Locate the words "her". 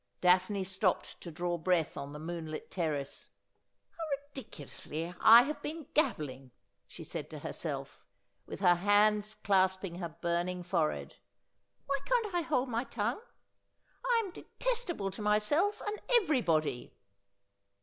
7.37-7.53, 8.61-8.73, 9.99-10.09